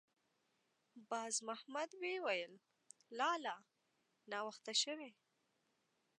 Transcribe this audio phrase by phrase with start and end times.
[1.09, 2.53] باز محمد ویې ویل:
[3.17, 3.57] «لالا!
[4.31, 5.11] ناوخته شوې.»